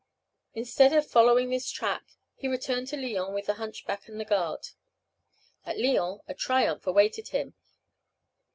[0.55, 2.01] Instead of following this track,
[2.33, 4.69] he returned to Lyons with the hunchback and the guard.
[5.63, 7.53] At Lyons a triumph awaited him.